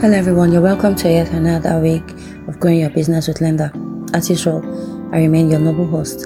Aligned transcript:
Hello, 0.00 0.16
everyone. 0.16 0.50
You're 0.50 0.62
welcome 0.62 0.94
to 0.94 1.10
yet 1.10 1.28
another 1.28 1.78
week 1.78 2.10
of 2.48 2.58
Growing 2.58 2.80
Your 2.80 2.88
Business 2.88 3.28
with 3.28 3.42
Linda. 3.42 3.70
As 4.14 4.30
usual, 4.30 4.62
I 5.14 5.18
remain 5.18 5.50
your 5.50 5.60
noble 5.60 5.86
host. 5.86 6.20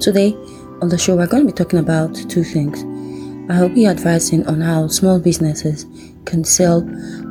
Today 0.00 0.32
on 0.80 0.90
the 0.90 0.96
show, 0.96 1.16
we're 1.16 1.26
going 1.26 1.44
to 1.44 1.52
be 1.52 1.56
talking 1.56 1.80
about 1.80 2.14
two 2.14 2.44
things. 2.44 2.84
I 3.50 3.60
will 3.60 3.68
be 3.68 3.86
advising 3.86 4.46
on 4.46 4.60
how 4.60 4.86
small 4.86 5.18
businesses 5.18 5.86
can 6.24 6.44
sell 6.44 6.82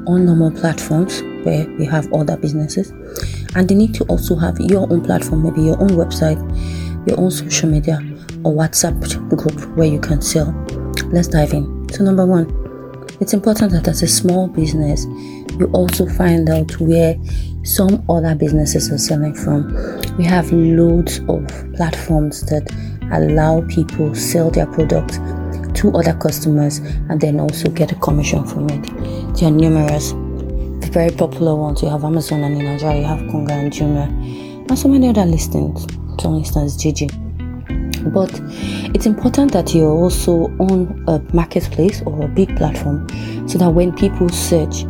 on 0.06 0.26
normal 0.26 0.52
platforms 0.52 1.22
where 1.46 1.66
we 1.80 1.86
have 1.86 2.12
other 2.12 2.36
businesses, 2.36 2.92
and 3.56 3.70
they 3.70 3.76
need 3.76 3.94
to 3.94 4.04
also 4.08 4.36
have 4.36 4.60
your 4.60 4.92
own 4.92 5.02
platform, 5.02 5.44
maybe 5.44 5.62
your 5.62 5.80
own 5.80 5.92
website, 5.92 6.38
your 7.08 7.18
own 7.18 7.32
social 7.32 7.70
media, 7.70 8.00
or 8.44 8.52
WhatsApp 8.52 9.00
group 9.30 9.78
where 9.78 9.88
you 9.88 10.02
can 10.02 10.22
sell. 10.22 10.52
Let's 11.06 11.30
dive 11.30 11.54
in. 11.54 11.88
So, 11.94 12.04
number 12.04 12.26
one, 12.26 12.52
it's 13.22 13.34
important 13.34 13.72
that 13.72 13.88
as 13.88 14.04
a 14.04 14.08
small 14.10 14.50
business, 14.50 15.06
you 15.60 15.68
also 15.74 16.06
find 16.08 16.50
out 16.50 16.80
where 16.80 17.16
some 17.64 18.04
other 18.10 18.36
businesses 18.36 18.92
are 18.92 18.98
selling 18.98 19.34
from. 19.34 19.74
We 20.18 20.24
have 20.26 20.52
loads 20.52 21.20
of 21.28 21.48
platforms 21.76 22.42
that 22.44 22.70
allow 23.12 23.62
people 23.68 24.14
sell 24.16 24.50
their 24.52 24.68
products 24.68 25.18
to 25.80 25.92
other 25.94 26.14
customers 26.14 26.80
and 27.10 27.20
then 27.20 27.40
also 27.40 27.70
get 27.70 27.92
a 27.92 27.96
commission 27.96 28.46
from 28.46 28.70
it. 28.70 28.84
There 29.36 29.50
are 29.50 29.52
numerous. 29.52 30.12
The 30.12 30.90
very 30.92 31.12
popular 31.12 31.56
ones 31.56 31.82
you 31.82 31.90
have 31.90 32.04
Amazon 32.04 32.44
and 32.44 32.56
in 32.58 32.66
Nigeria 32.66 33.00
you 33.00 33.06
have 33.06 33.20
Konga 33.20 33.52
and 33.52 33.72
Jumia 33.72 34.70
and 34.70 34.80
so 34.80 34.88
many 34.88 35.10
other 35.10 35.26
listings. 35.26 35.86
For 36.22 36.36
instance, 36.36 36.78
Jiji. 36.78 37.12
But 38.14 38.32
it's 38.96 39.06
important 39.06 39.52
that 39.54 39.74
you're 39.74 39.92
also 39.92 40.46
on 40.60 41.04
a 41.08 41.20
marketplace 41.34 42.02
or 42.06 42.24
a 42.24 42.28
big 42.28 42.56
platform 42.56 43.08
so 43.50 43.58
that 43.58 43.70
when 43.70 43.92
people 43.96 44.30
search, 44.30 44.84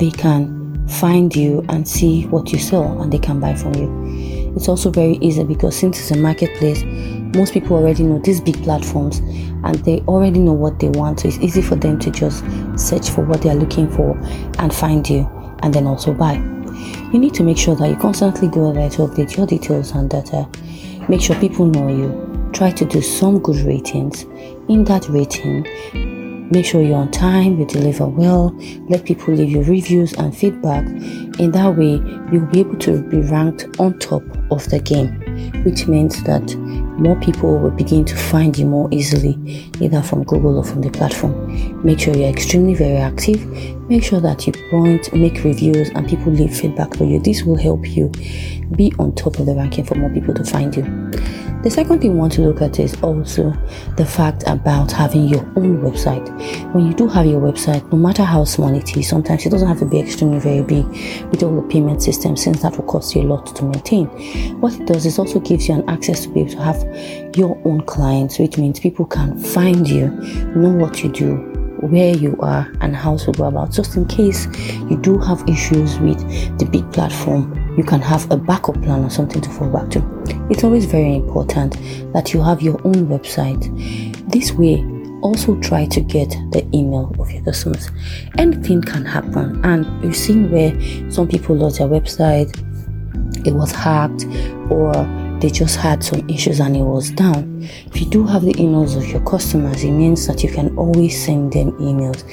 they 0.00 0.10
can 0.10 0.88
find 0.88 1.36
you 1.36 1.64
and 1.68 1.86
see 1.86 2.26
what 2.28 2.50
you 2.50 2.58
sell 2.58 3.02
and 3.02 3.12
they 3.12 3.18
can 3.18 3.38
buy 3.38 3.54
from 3.54 3.74
you. 3.74 4.52
It's 4.56 4.66
also 4.66 4.90
very 4.90 5.16
easy 5.18 5.44
because 5.44 5.76
since 5.76 6.00
it's 6.00 6.10
a 6.10 6.16
marketplace, 6.16 6.82
most 7.36 7.52
people 7.52 7.76
already 7.76 8.02
know 8.02 8.18
these 8.18 8.40
big 8.40 8.60
platforms 8.62 9.18
and 9.18 9.76
they 9.84 10.00
already 10.08 10.40
know 10.40 10.54
what 10.54 10.80
they 10.80 10.88
want. 10.88 11.20
So 11.20 11.28
it's 11.28 11.36
easy 11.38 11.60
for 11.60 11.76
them 11.76 11.98
to 12.00 12.10
just 12.10 12.42
search 12.76 13.10
for 13.10 13.22
what 13.22 13.42
they 13.42 13.50
are 13.50 13.54
looking 13.54 13.88
for 13.90 14.18
and 14.58 14.74
find 14.74 15.08
you 15.08 15.30
and 15.62 15.72
then 15.72 15.86
also 15.86 16.14
buy. 16.14 16.34
You 17.12 17.18
need 17.18 17.34
to 17.34 17.42
make 17.42 17.58
sure 17.58 17.76
that 17.76 17.88
you 17.88 17.96
constantly 17.96 18.48
go 18.48 18.72
there 18.72 18.88
to 18.90 19.02
update 19.02 19.36
your 19.36 19.46
details 19.46 19.92
and 19.92 20.08
data. 20.08 20.48
Make 21.08 21.20
sure 21.20 21.36
people 21.36 21.66
know 21.66 21.88
you 21.88 22.50
try 22.52 22.70
to 22.70 22.84
do 22.86 23.02
some 23.02 23.38
good 23.38 23.56
ratings. 23.66 24.22
In 24.68 24.84
that 24.84 25.08
rating, 25.08 25.66
make 26.50 26.66
sure 26.66 26.82
you're 26.82 26.96
on 26.96 27.10
time, 27.10 27.58
you 27.58 27.66
deliver 27.66 28.06
well, 28.06 28.54
let 28.88 29.04
people 29.04 29.34
leave 29.34 29.50
you 29.50 29.62
reviews 29.62 30.12
and 30.14 30.36
feedback. 30.36 30.84
In 31.38 31.52
that 31.52 31.76
way, 31.76 32.02
you'll 32.32 32.46
be 32.46 32.60
able 32.60 32.78
to 32.78 33.02
be 33.08 33.20
ranked 33.20 33.66
on 33.78 33.98
top 33.98 34.22
of 34.50 34.68
the 34.68 34.80
game, 34.80 35.12
which 35.64 35.86
means 35.86 36.22
that 36.24 36.42
more 36.98 37.18
people 37.20 37.58
will 37.58 37.70
begin 37.70 38.04
to 38.04 38.16
find 38.16 38.56
you 38.56 38.66
more 38.66 38.88
easily, 38.90 39.70
either 39.80 40.02
from 40.02 40.24
Google 40.24 40.58
or 40.58 40.64
from 40.64 40.80
the 40.82 40.90
platform. 40.90 41.82
Make 41.84 42.00
sure 42.00 42.14
you're 42.14 42.28
extremely 42.28 42.74
very 42.74 42.96
active. 42.96 43.44
Make 43.88 44.04
sure 44.04 44.20
that 44.20 44.46
you 44.46 44.52
point, 44.70 45.12
make 45.12 45.42
reviews, 45.44 45.88
and 45.90 46.08
people 46.08 46.32
leave 46.32 46.56
feedback 46.56 46.94
for 46.96 47.04
you. 47.04 47.18
This 47.20 47.42
will 47.42 47.56
help 47.56 47.88
you 47.88 48.10
be 48.76 48.92
on 48.98 49.14
top 49.14 49.38
of 49.38 49.46
the 49.46 49.54
ranking 49.54 49.84
for 49.84 49.96
more 49.96 50.10
people 50.10 50.34
to 50.34 50.44
find 50.44 50.76
you. 50.76 50.82
The 51.62 51.70
second 51.70 52.00
thing 52.00 52.14
we 52.14 52.18
want 52.18 52.32
to 52.34 52.40
look 52.40 52.62
at 52.62 52.78
is 52.78 52.94
also 53.02 53.52
the 53.98 54.06
fact 54.06 54.44
about 54.46 54.90
having 54.90 55.28
your 55.28 55.42
own 55.56 55.82
website. 55.82 56.26
When 56.72 56.86
you 56.86 56.94
do 56.94 57.06
have 57.08 57.26
your 57.26 57.38
website, 57.38 57.86
no 57.92 57.98
matter 57.98 58.22
how 58.22 58.44
small 58.44 58.74
it 58.74 58.96
is, 58.96 59.08
sometimes 59.10 59.44
it 59.44 59.50
doesn't 59.50 59.68
have 59.68 59.80
to 59.80 59.84
be 59.84 60.00
extremely 60.00 60.38
very 60.38 60.62
big 60.62 60.86
with 61.30 61.42
all 61.42 61.54
the 61.54 61.68
payment 61.68 62.02
systems, 62.02 62.42
since 62.42 62.62
that 62.62 62.78
will 62.78 62.86
cost 62.86 63.14
you 63.14 63.20
a 63.22 63.24
lot 63.24 63.54
to 63.54 63.64
maintain. 63.64 64.06
What 64.58 64.72
it 64.72 64.86
does 64.86 65.04
is 65.04 65.18
also 65.18 65.38
gives 65.38 65.68
you 65.68 65.74
an 65.74 65.86
access 65.86 66.22
to 66.22 66.30
be 66.30 66.40
able 66.40 66.52
to 66.52 66.62
have 66.62 66.79
your 67.36 67.60
own 67.64 67.82
clients, 67.82 68.38
which 68.38 68.58
means 68.58 68.80
people 68.80 69.04
can 69.04 69.38
find 69.38 69.88
you, 69.88 70.08
know 70.54 70.70
what 70.70 71.02
you 71.02 71.10
do, 71.10 71.36
where 71.80 72.14
you 72.14 72.36
are 72.40 72.70
and 72.80 72.94
how 72.94 73.16
to 73.16 73.32
go 73.32 73.44
about. 73.44 73.72
Just 73.72 73.96
in 73.96 74.06
case 74.06 74.46
you 74.90 74.98
do 75.00 75.18
have 75.18 75.42
issues 75.48 75.98
with 75.98 76.18
the 76.58 76.66
big 76.66 76.90
platform 76.92 77.56
you 77.76 77.84
can 77.84 78.00
have 78.00 78.30
a 78.30 78.36
backup 78.36 78.74
plan 78.82 79.04
or 79.04 79.10
something 79.10 79.40
to 79.40 79.48
fall 79.50 79.70
back 79.70 79.88
to. 79.90 80.02
It's 80.50 80.64
always 80.64 80.84
very 80.84 81.14
important 81.14 81.78
that 82.12 82.34
you 82.34 82.42
have 82.42 82.60
your 82.60 82.80
own 82.86 83.06
website. 83.06 83.62
This 84.30 84.52
way 84.52 84.84
also 85.22 85.58
try 85.60 85.86
to 85.86 86.00
get 86.00 86.30
the 86.50 86.68
email 86.74 87.14
of 87.18 87.30
your 87.30 87.42
customers. 87.44 87.90
Anything 88.38 88.82
can 88.82 89.04
happen 89.04 89.64
and 89.64 89.86
you've 90.02 90.16
seen 90.16 90.50
where 90.50 90.72
some 91.10 91.28
people 91.28 91.56
lost 91.56 91.78
their 91.78 91.88
website 91.88 92.54
it 93.46 93.52
was 93.52 93.72
hacked 93.72 94.26
or 94.70 94.92
they 95.40 95.50
just 95.50 95.76
had 95.76 96.04
some 96.04 96.28
issues 96.28 96.60
and 96.60 96.76
it 96.76 96.82
was 96.82 97.10
down. 97.10 97.62
If 97.62 98.00
you 98.00 98.06
do 98.06 98.26
have 98.26 98.42
the 98.42 98.52
emails 98.54 98.96
of 98.96 99.08
your 99.10 99.20
customers, 99.22 99.82
it 99.82 99.90
means 99.90 100.26
that 100.26 100.42
you 100.42 100.50
can 100.50 100.76
always 100.76 101.24
send 101.24 101.52
them 101.52 101.72
emails. 101.72 102.24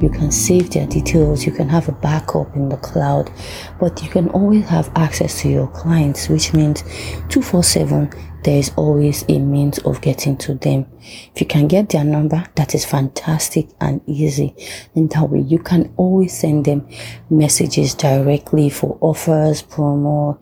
You 0.00 0.10
can 0.10 0.30
save 0.30 0.70
their 0.70 0.86
details, 0.86 1.46
you 1.46 1.52
can 1.52 1.68
have 1.68 1.88
a 1.88 1.92
backup 1.92 2.54
in 2.56 2.68
the 2.68 2.76
cloud, 2.78 3.30
but 3.78 4.02
you 4.02 4.08
can 4.10 4.28
always 4.30 4.66
have 4.68 4.90
access 4.96 5.40
to 5.42 5.48
your 5.48 5.68
clients, 5.68 6.28
which 6.28 6.52
means 6.52 6.82
247 7.28 8.10
there 8.46 8.58
is 8.58 8.70
always 8.76 9.24
a 9.28 9.40
means 9.40 9.78
of 9.78 10.00
getting 10.00 10.36
to 10.36 10.54
them. 10.54 10.86
If 11.34 11.40
you 11.40 11.46
can 11.48 11.66
get 11.66 11.88
their 11.88 12.04
number, 12.04 12.44
that 12.54 12.76
is 12.76 12.84
fantastic 12.84 13.68
and 13.80 14.00
easy. 14.06 14.54
In 14.94 15.08
that 15.08 15.28
way, 15.28 15.40
you 15.40 15.58
can 15.58 15.92
always 15.96 16.38
send 16.38 16.64
them 16.64 16.88
messages 17.28 17.94
directly 17.94 18.70
for 18.70 18.98
offers, 19.00 19.64
promo, 19.64 20.38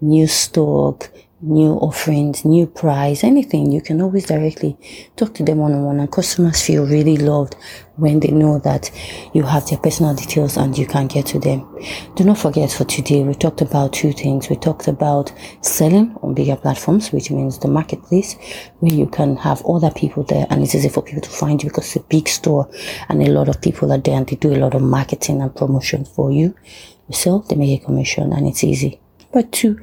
new 0.00 0.28
stock, 0.28 1.10
new 1.40 1.74
offerings, 1.74 2.44
new 2.44 2.66
price, 2.66 3.22
anything, 3.22 3.70
you 3.70 3.80
can 3.80 4.00
always 4.02 4.26
directly 4.26 4.76
talk 5.16 5.34
to 5.34 5.44
them 5.44 5.58
one 5.58 5.72
on 5.72 5.84
one. 5.84 6.00
And 6.00 6.10
customers 6.10 6.64
feel 6.64 6.84
really 6.84 7.16
loved 7.16 7.54
when 7.96 8.20
they 8.20 8.30
know 8.30 8.58
that 8.60 8.90
you 9.34 9.44
have 9.44 9.68
their 9.68 9.78
personal 9.78 10.14
details 10.14 10.56
and 10.56 10.76
you 10.76 10.86
can 10.86 11.06
get 11.06 11.26
to 11.26 11.38
them. 11.38 11.66
Do 12.16 12.24
not 12.24 12.38
forget 12.38 12.72
for 12.72 12.84
today, 12.84 13.22
we 13.22 13.34
talked 13.34 13.60
about 13.60 13.92
two 13.92 14.12
things. 14.12 14.48
We 14.48 14.56
talked 14.56 14.88
about 14.88 15.32
selling 15.60 16.16
on 16.22 16.34
bigger 16.34 16.56
platforms, 16.56 17.12
which 17.12 17.30
means 17.30 17.58
the 17.58 17.68
marketplace, 17.68 18.34
where 18.80 18.92
you 18.92 19.06
can 19.06 19.36
have 19.36 19.64
other 19.64 19.90
people 19.90 20.24
there 20.24 20.46
and 20.50 20.62
it's 20.62 20.74
easy 20.74 20.88
for 20.88 21.02
people 21.02 21.22
to 21.22 21.30
find 21.30 21.62
you 21.62 21.70
because 21.70 21.86
it's 21.86 22.04
a 22.04 22.08
big 22.08 22.28
store 22.28 22.68
and 23.08 23.22
a 23.22 23.30
lot 23.30 23.48
of 23.48 23.60
people 23.62 23.92
are 23.92 23.98
there 23.98 24.16
and 24.16 24.26
they 24.26 24.36
do 24.36 24.52
a 24.52 24.58
lot 24.58 24.74
of 24.74 24.82
marketing 24.82 25.40
and 25.40 25.54
promotion 25.54 26.04
for 26.04 26.32
you. 26.32 26.54
You 27.08 27.14
sell, 27.14 27.40
they 27.40 27.54
make 27.54 27.82
a 27.82 27.84
commission 27.84 28.32
and 28.32 28.46
it's 28.46 28.64
easy. 28.64 29.00
But 29.32 29.52
two 29.52 29.78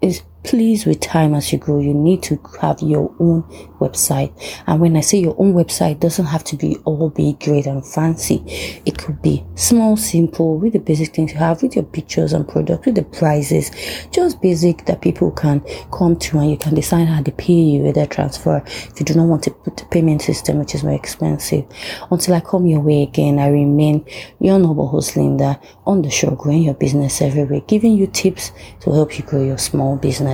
is 0.00 0.22
please 0.44 0.84
with 0.84 1.00
time 1.00 1.34
as 1.34 1.52
you 1.52 1.58
grow. 1.58 1.80
You 1.80 1.94
need 1.94 2.22
to 2.24 2.38
have 2.60 2.80
your 2.80 3.14
own 3.18 3.42
website. 3.80 4.32
And 4.66 4.80
when 4.80 4.96
i 4.96 5.00
say 5.00 5.18
your 5.18 5.34
own 5.38 5.54
website 5.54 6.00
doesn't 6.00 6.26
have 6.26 6.44
to 6.44 6.56
be 6.56 6.76
all 6.84 7.10
big 7.10 7.40
great 7.40 7.66
and 7.66 7.84
fancy. 7.84 8.42
It 8.84 8.98
could 8.98 9.20
be 9.22 9.44
small 9.54 9.96
simple 9.96 10.58
with 10.58 10.74
the 10.74 10.78
basic 10.78 11.14
things 11.14 11.32
you 11.32 11.38
have 11.38 11.62
with 11.62 11.74
your 11.74 11.84
pictures 11.84 12.32
and 12.32 12.46
products 12.46 12.86
with 12.86 12.94
the 12.94 13.02
prices. 13.02 13.70
Just 14.12 14.40
basic 14.42 14.84
that 14.86 15.00
people 15.00 15.30
can 15.30 15.60
come 15.90 16.16
to 16.16 16.38
and 16.38 16.50
you 16.50 16.58
can 16.58 16.74
decide 16.74 17.08
how 17.08 17.22
to 17.22 17.32
pay 17.32 17.52
you 17.52 17.82
with 17.82 17.96
a 17.96 18.06
transfer. 18.06 18.62
If 18.66 19.00
you 19.00 19.06
do 19.06 19.14
not 19.14 19.26
want 19.26 19.42
to 19.44 19.50
put 19.50 19.76
the 19.78 19.86
payment 19.86 20.22
system 20.22 20.58
which 20.58 20.74
is 20.74 20.84
more 20.84 20.94
expensive. 20.94 21.64
Until 22.10 22.34
i 22.34 22.40
come 22.40 22.66
your 22.66 22.80
way 22.80 23.02
again 23.02 23.38
i 23.38 23.48
remain 23.48 24.04
your 24.40 24.58
noble 24.58 24.88
host 24.88 25.16
linda 25.16 25.58
on 25.86 26.02
the 26.02 26.10
show 26.10 26.30
growing 26.30 26.62
your 26.62 26.74
business 26.74 27.22
everywhere 27.22 27.60
giving 27.66 27.94
you 27.94 28.06
tips 28.06 28.52
to 28.80 28.92
help 28.92 29.18
you 29.18 29.24
grow 29.24 29.42
your 29.42 29.58
small 29.58 29.96
business 29.96 30.33